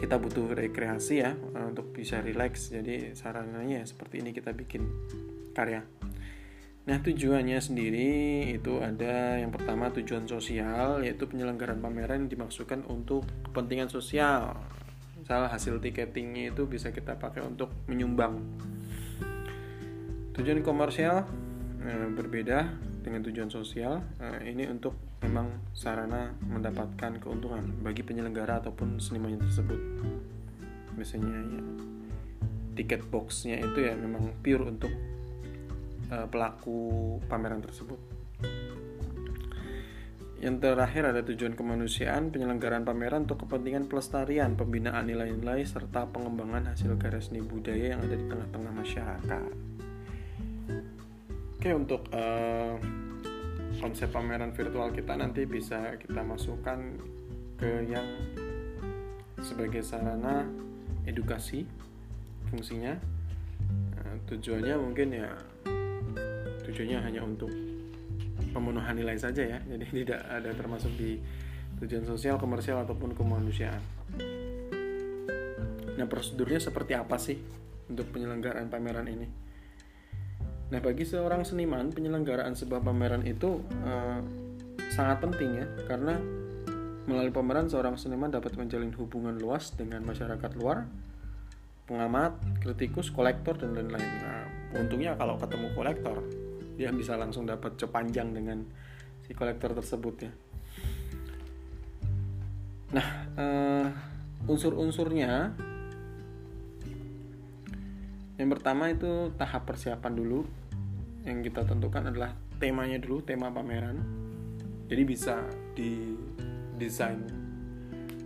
Kita 0.00 0.16
butuh 0.16 0.56
rekreasi 0.56 1.14
ya 1.20 1.32
eh, 1.36 1.66
untuk 1.68 1.92
bisa 1.92 2.20
relax. 2.24 2.72
Jadi 2.72 3.12
sarannya 3.16 3.84
seperti 3.84 4.24
ini 4.24 4.30
kita 4.32 4.56
bikin 4.56 4.82
karya 5.52 5.99
nah 6.90 6.98
tujuannya 6.98 7.62
sendiri 7.62 8.50
itu 8.50 8.82
ada 8.82 9.38
yang 9.38 9.54
pertama 9.54 9.94
tujuan 9.94 10.26
sosial 10.26 11.06
yaitu 11.06 11.22
penyelenggaraan 11.30 11.78
pameran 11.78 12.26
dimaksudkan 12.26 12.82
untuk 12.90 13.22
kepentingan 13.46 13.86
sosial. 13.86 14.58
Misalnya 15.14 15.54
hasil 15.54 15.78
tiketingnya 15.78 16.50
itu 16.50 16.66
bisa 16.66 16.90
kita 16.90 17.14
pakai 17.14 17.46
untuk 17.46 17.70
menyumbang. 17.86 18.42
Tujuan 20.34 20.66
komersial 20.66 21.30
eh, 21.86 22.10
berbeda 22.10 22.66
dengan 23.06 23.22
tujuan 23.22 23.54
sosial. 23.54 24.02
Eh, 24.18 24.50
ini 24.50 24.66
untuk 24.66 24.98
memang 25.22 25.70
sarana 25.70 26.34
mendapatkan 26.42 27.22
keuntungan 27.22 27.70
bagi 27.86 28.02
penyelenggara 28.02 28.66
ataupun 28.66 28.98
seniman 28.98 29.38
tersebut. 29.38 29.78
Misalnya 30.98 31.38
ya 31.54 31.62
tiket 32.74 33.06
boxnya 33.06 33.62
itu 33.62 33.78
ya 33.78 33.94
memang 33.94 34.34
pure 34.42 34.66
untuk 34.66 34.90
uh, 36.10 36.26
pelaku 36.28 37.18
pameran 37.30 37.62
tersebut 37.62 37.98
yang 40.40 40.56
terakhir 40.56 41.04
ada 41.04 41.20
tujuan 41.20 41.52
kemanusiaan, 41.52 42.32
penyelenggaraan 42.32 42.88
pameran 42.88 43.28
untuk 43.28 43.44
kepentingan 43.44 43.92
pelestarian, 43.92 44.56
pembinaan 44.56 45.04
nilai-nilai, 45.04 45.68
serta 45.68 46.08
pengembangan 46.08 46.72
hasil 46.72 46.96
karya 46.96 47.20
seni 47.20 47.44
budaya 47.44 47.92
yang 47.92 48.00
ada 48.00 48.16
di 48.16 48.24
tengah-tengah 48.24 48.72
masyarakat. 48.72 49.52
Oke, 51.60 51.70
untuk 51.76 52.08
uh, 52.16 52.80
konsep 53.84 54.08
pameran 54.08 54.56
virtual 54.56 54.88
kita 54.96 55.12
nanti 55.12 55.44
bisa 55.44 56.00
kita 56.00 56.24
masukkan 56.24 56.88
ke 57.60 57.84
yang 57.84 58.08
sebagai 59.44 59.84
sarana 59.84 60.48
edukasi 61.04 61.68
fungsinya 62.48 62.96
nah, 63.96 64.16
tujuannya 64.28 64.76
mungkin 64.80 65.08
ya 65.16 65.32
tujuannya 66.66 66.98
hanya 67.00 67.20
untuk 67.24 67.50
pemenuhan 68.52 68.96
nilai 68.96 69.16
saja 69.16 69.44
ya. 69.44 69.58
Jadi 69.64 69.84
tidak 70.04 70.20
ada 70.26 70.50
termasuk 70.52 70.92
di 70.96 71.20
tujuan 71.80 72.04
sosial 72.04 72.36
komersial 72.36 72.82
ataupun 72.84 73.14
kemanusiaan. 73.14 73.82
Nah 75.96 76.06
prosedurnya 76.08 76.60
seperti 76.60 76.92
apa 76.96 77.16
sih 77.20 77.36
untuk 77.90 78.08
penyelenggaraan 78.14 78.70
pameran 78.70 79.06
ini? 79.10 79.50
Nah, 80.70 80.78
bagi 80.78 81.02
seorang 81.02 81.42
seniman, 81.42 81.90
penyelenggaraan 81.90 82.54
sebuah 82.54 82.78
pameran 82.86 83.26
itu 83.26 83.58
uh, 83.82 84.22
sangat 84.94 85.18
penting 85.18 85.58
ya, 85.58 85.66
karena 85.90 86.14
melalui 87.10 87.34
pameran 87.34 87.66
seorang 87.66 87.98
seniman 87.98 88.30
dapat 88.30 88.54
menjalin 88.54 88.94
hubungan 88.94 89.34
luas 89.34 89.74
dengan 89.74 90.06
masyarakat 90.06 90.54
luar, 90.54 90.86
pengamat, 91.90 92.38
kritikus, 92.62 93.10
kolektor 93.10 93.58
dan 93.58 93.74
lain-lain. 93.74 94.10
Nah, 94.22 94.46
untungnya 94.78 95.18
kalau 95.18 95.34
ketemu 95.42 95.74
kolektor, 95.74 96.22
dia 96.80 96.88
bisa 96.96 97.12
langsung 97.20 97.44
dapat 97.44 97.76
cepanjang 97.76 98.32
dengan 98.32 98.64
si 99.20 99.36
kolektor 99.36 99.76
tersebut 99.76 100.14
ya. 100.24 100.32
Nah, 102.96 103.08
uh, 103.36 103.86
unsur-unsurnya 104.48 105.52
yang 108.40 108.48
pertama 108.48 108.88
itu 108.88 109.28
tahap 109.36 109.68
persiapan 109.68 110.12
dulu. 110.16 110.48
Yang 111.28 111.52
kita 111.52 111.68
tentukan 111.68 112.08
adalah 112.08 112.32
temanya 112.56 112.96
dulu 112.96 113.20
tema 113.20 113.52
pameran. 113.52 114.00
Jadi 114.88 115.02
bisa 115.04 115.44
di 115.76 116.16
desain 116.80 117.20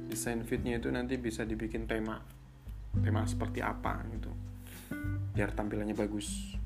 desain 0.07 0.47
fitnya 0.47 0.79
itu 0.79 0.95
nanti 0.95 1.19
bisa 1.19 1.43
dibikin 1.43 1.91
tema. 1.91 2.23
Tema 3.03 3.27
seperti 3.27 3.59
apa 3.59 3.99
gitu. 4.15 4.31
Biar 5.35 5.51
tampilannya 5.51 5.99
bagus 5.99 6.63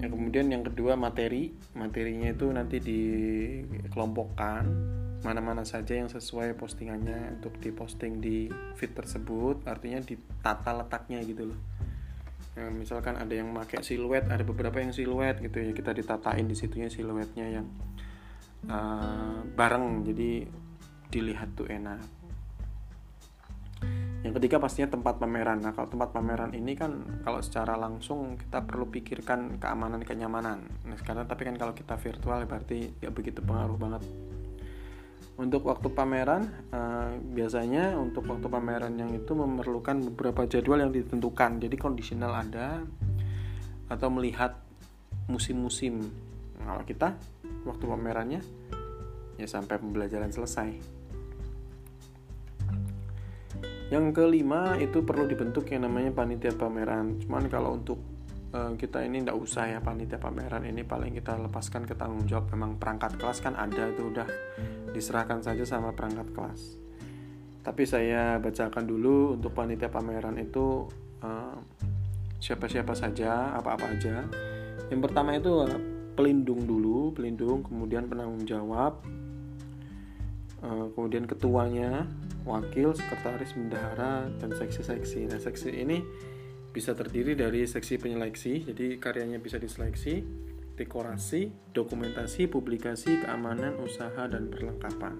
yang 0.00 0.10
kemudian 0.10 0.46
yang 0.48 0.64
kedua 0.64 0.96
materi. 0.96 1.52
Materinya 1.76 2.32
itu 2.32 2.48
nanti 2.48 2.80
dikelompokkan 2.80 4.64
mana-mana 5.20 5.68
saja 5.68 6.00
yang 6.00 6.08
sesuai 6.08 6.56
postingannya 6.56 7.36
untuk 7.40 7.60
diposting 7.60 8.24
di 8.24 8.48
feed 8.80 8.96
tersebut. 8.96 9.68
Artinya 9.68 10.00
ditata 10.00 10.72
letaknya 10.80 11.20
gitu 11.22 11.52
loh. 11.52 11.60
Ya, 12.56 12.66
misalkan 12.66 13.14
ada 13.14 13.30
yang 13.30 13.54
pakai 13.54 13.84
siluet 13.86 14.26
ada 14.26 14.42
beberapa 14.42 14.80
yang 14.80 14.90
siluet 14.96 15.38
gitu 15.38 15.60
ya. 15.60 15.70
Kita 15.76 15.92
ditatain 15.92 16.48
di 16.48 16.56
situnya 16.56 16.88
siluetnya 16.88 17.46
yang 17.60 17.66
uh, 18.66 19.44
bareng. 19.52 20.02
Jadi 20.08 20.48
dilihat 21.10 21.52
tuh 21.58 21.68
enak 21.68 22.19
yang 24.20 24.36
ketiga 24.36 24.60
pastinya 24.60 24.92
tempat 24.92 25.16
pameran. 25.16 25.64
Nah, 25.64 25.72
kalau 25.72 25.88
tempat 25.88 26.12
pameran 26.12 26.52
ini 26.52 26.76
kan 26.76 27.22
kalau 27.24 27.40
secara 27.40 27.72
langsung 27.80 28.36
kita 28.36 28.60
perlu 28.68 28.92
pikirkan 28.92 29.56
keamanan 29.56 30.04
kenyamanan. 30.04 30.60
Nah, 30.84 30.96
sekarang 31.00 31.24
tapi 31.24 31.48
kan 31.48 31.56
kalau 31.56 31.72
kita 31.72 31.96
virtual 31.96 32.44
berarti 32.44 33.00
ya 33.00 33.08
begitu 33.08 33.40
pengaruh 33.40 33.80
banget. 33.80 34.04
Untuk 35.40 35.64
waktu 35.72 35.88
pameran 35.88 36.52
uh, 36.68 37.16
biasanya 37.16 37.96
untuk 37.96 38.28
waktu 38.28 38.44
pameran 38.44 38.92
yang 39.00 39.08
itu 39.16 39.32
memerlukan 39.32 40.12
beberapa 40.12 40.44
jadwal 40.44 40.84
yang 40.84 40.92
ditentukan. 40.92 41.56
Jadi 41.56 41.76
kondisional 41.80 42.36
ada 42.36 42.84
atau 43.88 44.08
melihat 44.12 44.60
musim-musim. 45.32 46.12
Nah, 46.60 46.76
kalau 46.76 46.84
kita 46.84 47.08
waktu 47.64 47.84
pamerannya 47.88 48.40
ya 49.40 49.48
sampai 49.48 49.80
pembelajaran 49.80 50.28
selesai. 50.28 50.99
Yang 53.90 54.14
kelima 54.14 54.78
itu 54.78 55.02
perlu 55.02 55.26
dibentuk 55.26 55.66
yang 55.74 55.82
namanya 55.82 56.14
panitia 56.14 56.54
pameran. 56.54 57.18
Cuman 57.26 57.50
kalau 57.50 57.74
untuk 57.74 57.98
uh, 58.54 58.78
kita 58.78 59.02
ini 59.02 59.26
tidak 59.26 59.34
usah 59.34 59.66
ya 59.66 59.78
panitia 59.82 60.22
pameran 60.22 60.62
ini 60.62 60.86
paling 60.86 61.10
kita 61.18 61.34
lepaskan 61.34 61.90
ke 61.90 61.98
tanggung 61.98 62.22
jawab. 62.30 62.54
Memang 62.54 62.78
perangkat 62.78 63.18
kelas 63.18 63.42
kan 63.42 63.58
ada 63.58 63.90
itu 63.90 64.14
udah 64.14 64.30
diserahkan 64.94 65.42
saja 65.42 65.66
sama 65.66 65.90
perangkat 65.90 66.30
kelas. 66.30 66.78
Tapi 67.66 67.82
saya 67.82 68.38
bacakan 68.38 68.86
dulu 68.86 69.34
untuk 69.34 69.52
panitia 69.52 69.90
pameran 69.90 70.38
itu 70.38 70.86
uh, 71.26 71.58
siapa-siapa 72.38 72.94
saja, 72.94 73.58
apa-apa 73.58 73.90
aja. 73.90 74.24
Yang 74.86 75.00
pertama 75.10 75.34
itu 75.34 75.66
uh, 75.66 75.78
pelindung 76.14 76.64
dulu, 76.64 77.12
pelindung, 77.12 77.66
kemudian 77.66 78.08
penanggung 78.08 78.46
jawab, 78.48 79.02
uh, 80.64 80.86
kemudian 80.96 81.28
ketuanya, 81.28 82.08
wakil, 82.50 82.90
sekretaris, 82.92 83.54
bendahara, 83.54 84.26
dan 84.42 84.50
seksi-seksi. 84.50 85.30
Nah, 85.30 85.38
seksi 85.38 85.70
ini 85.70 86.02
bisa 86.70 86.94
terdiri 86.94 87.34
dari 87.34 87.66
seksi 87.66 87.98
penyeleksi, 87.98 88.66
jadi 88.70 88.98
karyanya 88.98 89.42
bisa 89.42 89.58
diseleksi, 89.58 90.22
dekorasi, 90.78 91.50
dokumentasi, 91.74 92.46
publikasi, 92.46 93.20
keamanan, 93.26 93.76
usaha, 93.82 94.26
dan 94.30 94.48
perlengkapan. 94.48 95.14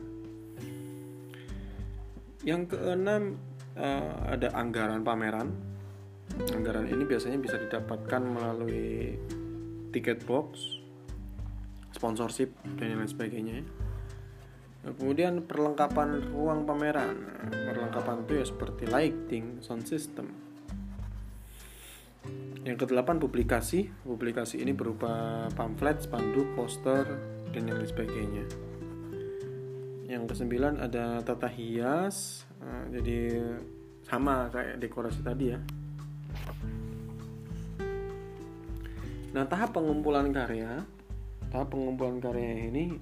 Yang 2.46 2.72
keenam 2.72 3.36
uh, 3.76 4.30
ada 4.30 4.54
anggaran 4.56 5.04
pameran. 5.04 5.52
Anggaran 6.54 6.86
ini 6.86 7.04
biasanya 7.04 7.36
bisa 7.42 7.58
didapatkan 7.58 8.22
melalui 8.22 9.18
tiket 9.90 10.22
box, 10.24 10.80
sponsorship, 11.92 12.54
dan 12.78 12.96
lain 12.96 13.10
sebagainya. 13.10 13.66
Kemudian 14.80 15.44
perlengkapan 15.44 16.32
ruang 16.32 16.64
pameran. 16.64 17.16
perlengkapan 17.50 18.24
itu 18.24 18.32
ya 18.40 18.44
seperti 18.48 18.84
lighting, 18.88 19.60
sound 19.60 19.84
system. 19.84 20.32
Yang 22.64 22.88
kedelapan 22.88 23.20
publikasi. 23.20 23.92
Publikasi 24.04 24.60
ini 24.60 24.72
berupa 24.72 25.46
pamflet, 25.52 26.00
spanduk, 26.00 26.48
poster, 26.56 27.04
dan 27.52 27.68
yang 27.68 27.76
lain 27.76 27.90
sebagainya. 27.92 28.44
Yang 30.08 30.22
kesembilan 30.32 30.80
ada 30.80 31.20
tata 31.24 31.48
hias. 31.48 32.48
Nah, 32.60 32.88
jadi 32.88 33.36
sama 34.04 34.48
kayak 34.48 34.80
dekorasi 34.80 35.20
tadi 35.20 35.44
ya. 35.52 35.60
Nah, 39.30 39.44
tahap 39.46 39.76
pengumpulan 39.76 40.34
karya, 40.34 40.82
tahap 41.54 41.70
pengumpulan 41.70 42.18
karya 42.18 42.66
ini 42.66 42.98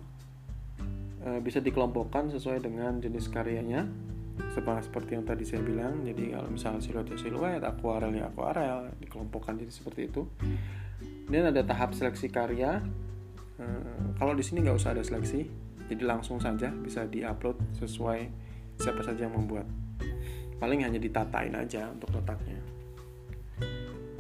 e, 1.23 1.39
bisa 1.43 1.59
dikelompokkan 1.63 2.31
sesuai 2.35 2.63
dengan 2.65 2.99
jenis 2.99 3.31
karyanya. 3.31 3.87
Seperti 4.55 5.19
yang 5.19 5.27
tadi 5.27 5.43
saya 5.43 5.67
bilang 5.67 6.07
jadi 6.07 6.39
kalau 6.39 6.47
misalnya 6.47 6.79
siluet 6.79 7.11
ya 7.11 7.19
siluet 7.19 7.63
akuarel 7.63 8.15
ya 8.15 8.31
akuarel 8.31 8.95
dikelompokkan 9.03 9.59
jadi 9.59 9.73
seperti 9.73 10.11
itu. 10.11 10.31
Dan 11.27 11.51
ada 11.51 11.63
tahap 11.67 11.95
seleksi 11.95 12.31
karya. 12.31 12.83
E, 13.59 13.65
kalau 14.19 14.35
di 14.39 14.43
sini 14.47 14.63
nggak 14.63 14.79
usah 14.79 14.95
ada 14.95 15.03
seleksi 15.03 15.69
jadi 15.89 16.05
langsung 16.05 16.37
saja 16.39 16.69
bisa 16.69 17.09
diupload 17.09 17.57
sesuai 17.81 18.29
siapa 18.77 19.01
saja 19.01 19.27
yang 19.27 19.35
membuat. 19.35 19.65
Paling 20.61 20.85
hanya 20.85 21.01
ditatain 21.01 21.57
aja 21.57 21.89
untuk 21.89 22.13
letaknya. 22.13 22.61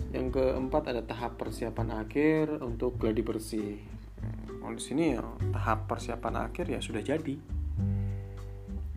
Yang 0.08 0.40
keempat 0.40 0.82
ada 0.88 1.02
tahap 1.04 1.36
persiapan 1.36 2.00
akhir 2.00 2.64
untuk 2.64 2.96
gladi 2.96 3.20
bersih 3.20 3.76
kalau 4.68 4.76
di 4.76 4.84
sini 4.84 5.16
ya 5.16 5.24
tahap 5.48 5.88
persiapan 5.88 6.44
akhir 6.44 6.68
ya 6.68 6.76
sudah 6.76 7.00
jadi. 7.00 7.40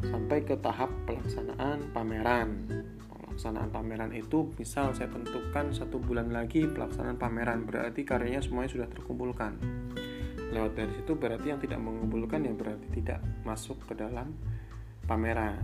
Sampai 0.04 0.44
ke 0.44 0.60
tahap 0.60 0.92
pelaksanaan 1.08 1.96
pameran. 1.96 2.68
Pelaksanaan 3.08 3.72
pameran 3.72 4.12
itu 4.12 4.52
misal 4.60 4.92
saya 4.92 5.08
tentukan 5.08 5.72
satu 5.72 5.96
bulan 5.96 6.28
lagi 6.28 6.68
pelaksanaan 6.68 7.16
pameran 7.16 7.64
berarti 7.64 8.04
karyanya 8.04 8.44
semuanya 8.44 8.68
sudah 8.68 8.88
terkumpulkan. 8.92 9.56
Lewat 10.52 10.76
dari 10.76 10.92
situ 10.92 11.16
berarti 11.16 11.56
yang 11.56 11.64
tidak 11.64 11.80
mengumpulkan 11.80 12.44
ya 12.44 12.52
berarti 12.52 12.92
tidak 12.92 13.24
masuk 13.48 13.80
ke 13.88 13.96
dalam 13.96 14.28
pameran. 15.08 15.56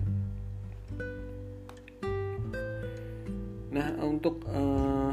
Nah 3.76 3.92
untuk 4.08 4.40
uh, 4.48 5.12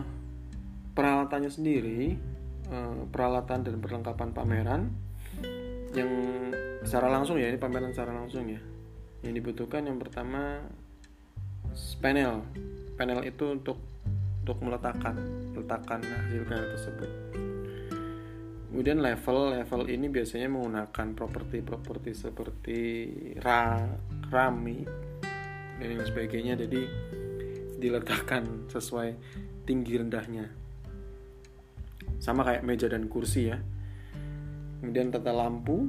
peralatannya 0.95 1.51
sendiri 1.51 2.34
Eh, 2.65 3.01
peralatan 3.13 3.61
dan 3.61 3.77
perlengkapan 3.77 4.33
pameran 4.33 4.89
yang 5.93 6.11
secara 6.81 7.13
langsung 7.13 7.37
ya 7.37 7.53
ini 7.53 7.61
pameran 7.61 7.93
secara 7.93 8.17
langsung 8.17 8.49
ya. 8.49 8.61
Yang 9.21 9.45
dibutuhkan 9.45 9.85
yang 9.85 10.01
pertama 10.01 10.65
panel. 12.01 12.41
Panel 12.97 13.21
itu 13.29 13.53
untuk 13.53 13.77
untuk 14.45 14.59
meletakkan 14.65 15.17
letakkan 15.53 16.01
hasil 16.01 16.43
karya 16.49 16.69
tersebut. 16.73 17.11
Kemudian 18.73 18.99
level 19.05 19.61
level 19.61 19.83
ini 19.87 20.07
biasanya 20.09 20.49
menggunakan 20.51 21.07
properti-properti 21.15 22.11
seperti 22.17 22.81
rak 23.39 24.01
keramik 24.25 24.89
dan 25.79 26.01
lain 26.01 26.09
sebagainya. 26.09 26.57
Jadi 26.57 26.81
diletakkan 27.77 28.73
sesuai 28.73 29.15
tinggi 29.69 30.01
rendahnya 30.01 30.64
sama 32.19 32.47
kayak 32.47 32.63
meja 32.67 32.87
dan 32.91 33.07
kursi 33.09 33.51
ya. 33.51 33.59
Kemudian 34.85 35.09
tata 35.09 35.33
lampu 35.33 35.89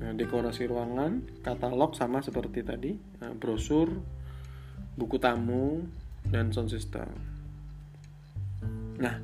nah, 0.00 0.16
dekorasi 0.16 0.64
ruangan 0.64 1.44
katalog 1.44 1.92
sama 1.92 2.24
seperti 2.24 2.64
tadi 2.64 2.92
nah, 3.20 3.36
brosur 3.36 3.92
buku 4.94 5.20
tamu 5.20 5.84
dan 6.24 6.50
sound 6.54 6.72
system. 6.72 7.08
Nah 8.98 9.20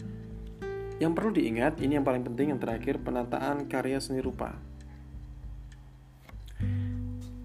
yang 1.01 1.17
perlu 1.17 1.33
diingat 1.33 1.81
ini 1.81 1.97
yang 1.97 2.05
paling 2.05 2.29
penting 2.29 2.53
yang 2.53 2.61
terakhir 2.61 3.01
penataan 3.01 3.65
karya 3.73 3.97
seni 4.05 4.21
rupa. 4.21 4.53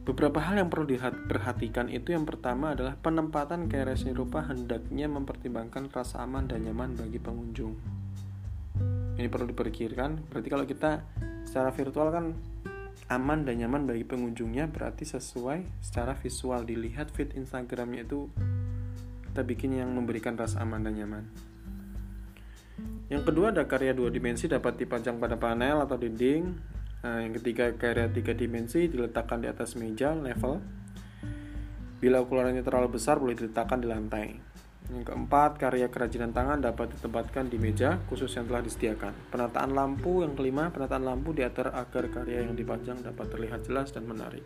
Beberapa 0.06 0.38
hal 0.38 0.62
yang 0.62 0.70
perlu 0.70 0.86
diperhatikan 0.86 1.90
itu 1.90 2.14
yang 2.14 2.30
pertama 2.30 2.78
adalah 2.78 2.94
penempatan 3.00 3.66
karya 3.72 3.98
seni 3.98 4.14
rupa 4.14 4.46
hendaknya 4.46 5.10
mempertimbangkan 5.10 5.90
rasa 5.90 6.22
aman 6.22 6.46
dan 6.46 6.62
nyaman 6.68 6.94
bagi 6.94 7.18
pengunjung 7.18 8.05
ini 9.16 9.28
perlu 9.32 9.48
diperkirakan. 9.52 10.28
Berarti 10.28 10.50
kalau 10.52 10.66
kita 10.68 11.04
secara 11.48 11.72
virtual 11.72 12.12
kan 12.12 12.26
aman 13.08 13.46
dan 13.46 13.62
nyaman 13.62 13.86
bagi 13.88 14.04
pengunjungnya 14.04 14.68
berarti 14.68 15.08
sesuai 15.08 15.80
secara 15.80 16.18
visual. 16.20 16.68
Dilihat 16.68 17.14
feed 17.16 17.36
Instagramnya 17.40 18.04
itu 18.04 18.28
kita 19.32 19.42
bikin 19.44 19.80
yang 19.80 19.92
memberikan 19.92 20.36
rasa 20.36 20.64
aman 20.64 20.84
dan 20.84 20.96
nyaman. 21.00 21.24
Yang 23.08 23.24
kedua 23.32 23.54
ada 23.54 23.64
karya 23.70 23.94
dua 23.96 24.10
dimensi 24.12 24.50
dapat 24.50 24.82
dipajang 24.82 25.22
pada 25.22 25.40
panel 25.40 25.86
atau 25.86 25.96
dinding. 25.96 26.44
Nah, 27.06 27.22
yang 27.22 27.38
ketiga 27.38 27.70
karya 27.78 28.10
tiga 28.10 28.34
dimensi 28.34 28.90
diletakkan 28.90 29.40
di 29.40 29.48
atas 29.48 29.78
meja 29.78 30.12
level. 30.12 30.60
Bila 32.02 32.20
ukurannya 32.20 32.66
terlalu 32.66 33.00
besar 33.00 33.22
boleh 33.22 33.38
diletakkan 33.38 33.80
di 33.80 33.88
lantai 33.88 34.55
yang 34.94 35.02
keempat, 35.02 35.58
karya 35.58 35.90
kerajinan 35.90 36.30
tangan 36.30 36.62
dapat 36.62 36.94
ditempatkan 36.94 37.50
di 37.50 37.58
meja 37.58 37.98
khusus 38.06 38.30
yang 38.38 38.46
telah 38.46 38.62
disediakan. 38.62 39.34
Penataan 39.34 39.74
lampu 39.74 40.22
yang 40.22 40.38
kelima, 40.38 40.70
penataan 40.70 41.02
lampu 41.02 41.34
diatur 41.34 41.74
agar 41.74 42.06
karya 42.14 42.46
yang 42.46 42.54
dipajang 42.54 43.02
dapat 43.02 43.26
terlihat 43.34 43.66
jelas 43.66 43.90
dan 43.90 44.06
menarik. 44.06 44.46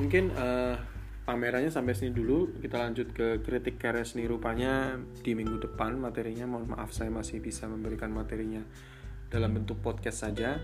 Mungkin 0.00 0.32
uh, 0.34 0.74
pamerannya 1.24 1.72
sampai 1.72 1.96
sini 1.96 2.12
dulu 2.12 2.60
kita 2.60 2.76
lanjut 2.80 3.12
ke 3.16 3.40
kritik 3.40 3.80
karya 3.80 4.04
seni 4.04 4.28
rupanya 4.28 5.00
di 5.24 5.32
minggu 5.32 5.56
depan 5.56 5.96
materinya 5.96 6.44
mohon 6.44 6.76
maaf 6.76 6.92
saya 6.92 7.08
masih 7.08 7.40
bisa 7.40 7.64
memberikan 7.64 8.12
materinya 8.12 8.60
dalam 9.32 9.56
bentuk 9.56 9.80
podcast 9.80 10.28
saja 10.28 10.60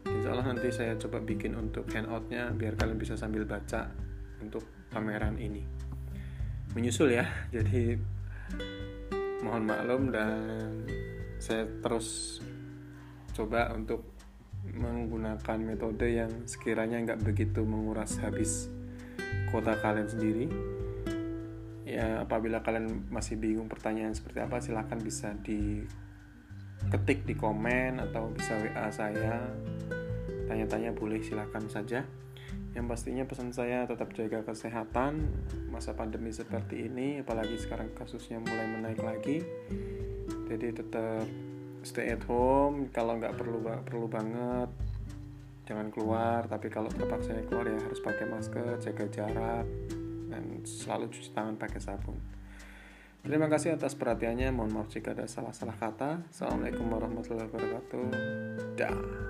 Insya 0.00 0.32
Allah 0.32 0.46
nanti 0.48 0.72
saya 0.72 0.96
coba 0.96 1.20
bikin 1.20 1.58
untuk 1.58 1.90
handoutnya 1.92 2.54
biar 2.54 2.78
kalian 2.78 2.96
bisa 2.96 3.18
sambil 3.18 3.44
baca 3.44 3.90
untuk 4.40 4.64
pameran 4.88 5.36
ini 5.36 5.79
menyusul 6.74 7.14
ya. 7.14 7.26
Jadi 7.54 7.98
mohon 9.40 9.64
maklum 9.66 10.12
dan 10.12 10.84
saya 11.40 11.64
terus 11.80 12.38
coba 13.32 13.72
untuk 13.72 14.04
menggunakan 14.60 15.58
metode 15.58 16.04
yang 16.12 16.28
sekiranya 16.44 17.00
nggak 17.00 17.24
begitu 17.24 17.64
menguras 17.64 18.20
habis 18.20 18.68
kota 19.48 19.74
kalian 19.80 20.08
sendiri. 20.08 20.46
Ya 21.88 22.22
apabila 22.22 22.62
kalian 22.62 23.10
masih 23.10 23.40
bingung 23.40 23.66
pertanyaan 23.66 24.14
seperti 24.14 24.38
apa 24.44 24.62
silahkan 24.62 25.00
bisa 25.00 25.34
diketik 25.42 27.26
di 27.26 27.34
komen 27.34 27.98
atau 27.98 28.30
bisa 28.30 28.54
WA 28.60 28.86
saya. 28.92 29.48
Tanya-tanya 30.46 30.90
boleh 30.94 31.22
silahkan 31.22 31.62
saja 31.70 32.02
yang 32.70 32.86
pastinya 32.86 33.26
pesan 33.26 33.50
saya 33.50 33.82
tetap 33.82 34.14
jaga 34.14 34.46
kesehatan 34.46 35.26
masa 35.74 35.90
pandemi 35.98 36.30
seperti 36.30 36.86
ini 36.86 37.18
apalagi 37.18 37.58
sekarang 37.58 37.90
kasusnya 37.98 38.38
mulai 38.38 38.66
menaik 38.70 39.02
lagi. 39.02 39.42
Jadi 40.46 40.66
tetap 40.74 41.26
stay 41.82 42.14
at 42.14 42.22
home 42.30 42.90
kalau 42.94 43.18
nggak 43.18 43.34
perlu 43.34 43.58
perlu 43.82 44.06
banget 44.06 44.70
jangan 45.66 45.90
keluar. 45.90 46.46
Tapi 46.46 46.70
kalau 46.70 46.90
terpaksa 46.94 47.34
keluar 47.50 47.66
ya 47.66 47.78
harus 47.78 47.98
pakai 47.98 48.26
masker 48.30 48.78
jaga 48.78 49.06
jarak 49.10 49.66
dan 50.30 50.62
selalu 50.62 51.10
cuci 51.10 51.30
tangan 51.34 51.58
pakai 51.58 51.80
sabun. 51.82 52.18
Terima 53.20 53.50
kasih 53.52 53.76
atas 53.76 53.98
perhatiannya. 53.98 54.48
Mohon 54.54 54.80
maaf 54.80 54.88
jika 54.88 55.12
ada 55.12 55.28
salah-salah 55.28 55.76
kata. 55.76 56.24
Assalamualaikum 56.32 56.88
warahmatullahi 56.88 57.50
wabarakatuh. 57.52 58.04
Dah 58.78 59.29